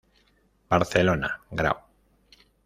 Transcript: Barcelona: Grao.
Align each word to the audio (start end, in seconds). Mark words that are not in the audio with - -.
Barcelona: 0.67 1.41
Grao. 1.51 1.85